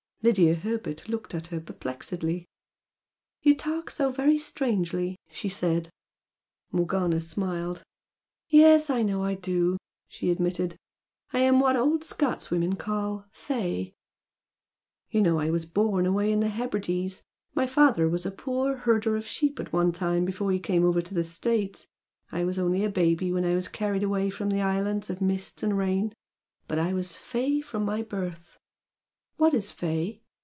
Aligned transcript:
Lydia 0.23 0.53
Herbert 0.53 1.09
looked 1.09 1.33
at 1.33 1.47
her 1.47 1.59
perplexedly. 1.59 2.45
"You 3.41 3.55
talk 3.57 3.89
so 3.89 4.11
very 4.11 4.37
strangely!" 4.37 5.17
she 5.31 5.49
said. 5.49 5.89
Morgana 6.71 7.19
smiled. 7.19 7.81
"Yes, 8.47 8.91
I 8.91 9.01
know 9.01 9.23
I 9.23 9.33
do!" 9.33 9.77
she 10.07 10.29
admitted 10.29 10.75
"I 11.33 11.39
am 11.39 11.59
what 11.59 11.75
old 11.75 12.03
Scotswomen 12.03 12.77
call 12.77 13.25
'fey'! 13.31 13.95
You 15.09 15.21
know 15.23 15.39
I 15.39 15.49
was 15.49 15.65
born 15.65 16.05
away 16.05 16.31
in 16.31 16.39
the 16.41 16.49
Hebrides, 16.49 17.23
my 17.55 17.65
father 17.65 18.07
was 18.07 18.23
a 18.23 18.29
poor 18.29 18.75
herder 18.77 19.15
of 19.15 19.25
sheep 19.25 19.59
at 19.59 19.73
one 19.73 19.91
time 19.91 20.23
before 20.23 20.51
he 20.51 20.59
came 20.59 20.85
over 20.85 21.01
to 21.01 21.15
the 21.15 21.23
States. 21.23 21.87
I 22.31 22.43
was 22.43 22.59
only 22.59 22.83
a 22.83 22.91
baby 22.91 23.31
when 23.31 23.43
I 23.43 23.55
was 23.55 23.67
carried 23.67 24.03
away 24.03 24.29
from 24.29 24.51
the 24.51 24.61
islands 24.61 25.09
of 25.09 25.19
mist 25.19 25.63
and 25.63 25.75
rain 25.75 26.13
but 26.67 26.77
I 26.77 26.93
was 26.93 27.17
'fey' 27.17 27.61
from 27.61 27.85
my 27.85 28.03
birth" 28.03 28.59
"What 29.41 29.55
is 29.55 29.71
fey?" 29.71 30.21